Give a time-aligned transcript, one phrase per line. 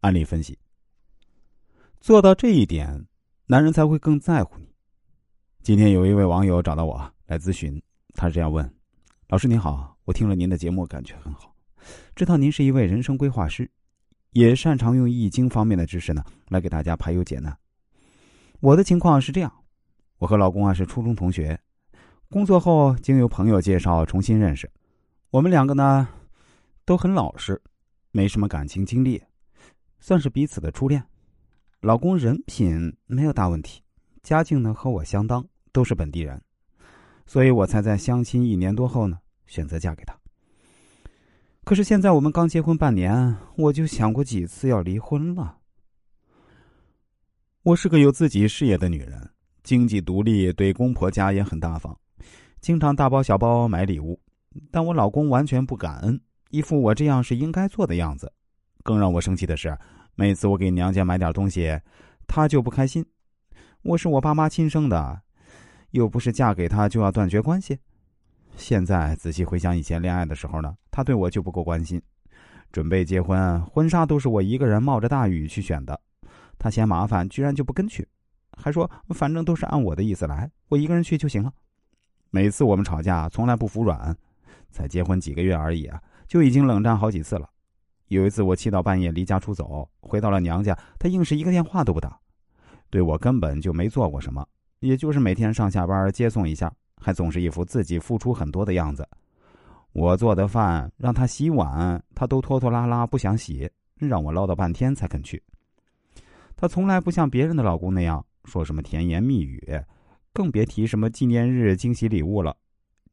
[0.00, 0.58] 案例分析。
[2.00, 3.06] 做到这一点，
[3.46, 4.66] 男人才会更在乎你。
[5.62, 7.82] 今天有一位网友找到我来咨询，
[8.14, 8.72] 他是这样问
[9.28, 11.52] ：“老师您好，我听了您的节目，感觉很好，
[12.14, 13.68] 知道您是一位人生规划师，
[14.30, 17.56] 也擅长用易经方面的知识呢，来给大家排忧解难。
[18.60, 19.52] 我的情况是这样，
[20.18, 21.58] 我和老公啊是初中同学，
[22.28, 24.70] 工作后经由朋友介绍重新认识，
[25.30, 26.08] 我们两个呢
[26.84, 27.60] 都很老实，
[28.12, 29.20] 没什么感情经历，
[30.00, 31.04] 算是彼此的初恋。
[31.80, 33.82] 老公人品没有大问题，
[34.22, 36.40] 家境呢和我相当。”都是本地人，
[37.26, 40.18] 所以我才在相亲一年多后呢，选择嫁给他。
[41.64, 45.58] 可是现在我们刚结婚半年，我就想过几次要离婚了。
[47.62, 49.28] 我是个有自己事业的女人，
[49.62, 51.94] 经济独立，对公婆家也很大方，
[52.62, 54.18] 经常大包小包买礼物。
[54.70, 56.18] 但我老公完全不感恩，
[56.48, 58.32] 一副我这样是应该做的样子。
[58.86, 59.76] 更让我生气的是，
[60.14, 61.76] 每次我给娘家买点东西，
[62.28, 63.04] 他就不开心。
[63.82, 65.20] 我是我爸妈亲生的。
[65.90, 67.78] 又不是嫁给他就要断绝关系。
[68.56, 72.00] 现在仔细回想以前恋爱的时候呢，他对我就不够关心。
[72.70, 75.98] 准备结婚，婚纱都是我一个人冒着大雨去选的。
[76.58, 78.06] 他嫌麻烦，居然就不跟去，
[78.56, 81.52] 还说反正都是按我的意思来，我一个人去就行了。
[82.30, 84.16] 每次我们吵架，从来不服软。
[84.70, 87.48] 才结婚几个月而已啊，就已经冷战好几次了。
[88.08, 92.18] 有一次我气到半夜离家出走，回到了娘家，他硬是一个电话都不打，
[92.88, 94.46] 对我根本就没做过什么。
[94.80, 99.08] 也就是每天上下班接送一下，还总是一副自己付出很多的样子。
[99.92, 105.42] 我做的饭让他洗碗，他都拖拖拉拉不想洗，让我唠叨半天才肯去。
[106.54, 109.82] 他从来不像别人的老公那样说什么甜言蜜语，
[110.32, 112.56] 更别提什么纪念日惊喜礼物了。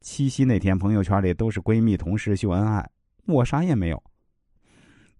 [0.00, 2.88] 七夕那天，朋友圈里都是闺蜜同事秀恩爱，
[3.26, 4.02] 我啥也没有。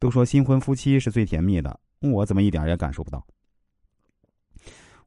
[0.04, 3.26] 都说新婚夫妻是最甜蜜的，我怎么一点也感受不到？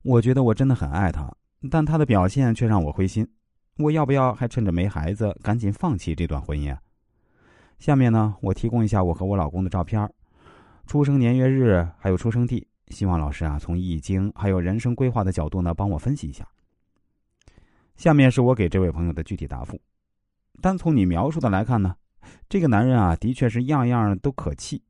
[0.02, 1.32] 我觉得我真的很爱他，
[1.70, 3.32] 但他的表现却让我灰心。
[3.78, 6.76] 我要不要还趁着没孩子赶紧放弃这段婚姻？
[7.78, 10.12] 下面呢，我提供一下我和我老公的照片，
[10.88, 16.44] 出生年月日还有出生地，希望老师啊从易经还有人生规划的角度呢帮我分析一下。
[17.98, 19.80] 下面是我给这位朋友的具体答复。
[20.60, 21.96] 单从你描述的来看呢，
[22.50, 24.82] 这个男人啊的确是样样都可气。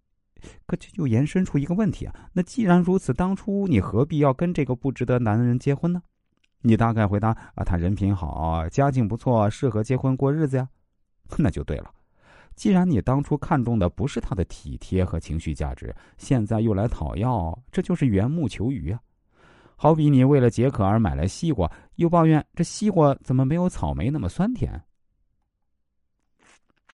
[0.66, 2.14] 可这就延伸出一个问题啊！
[2.34, 6.02] 那既然如此，当初你何必要跟这个不值得男人结婚呢？
[6.62, 10.68] 你大概回答啊，他人品好，家境不错，适合结婚过日子呀。
[11.38, 11.92] 那就对了。
[12.56, 19.00] 既然你当初看中的不是他的体贴和情绪价值，现在又来讨要，这就是缘木求鱼啊！
[19.76, 24.82] 好比你为了解渴而买来西瓜，又抱怨这西瓜怎么没有草莓那么酸甜。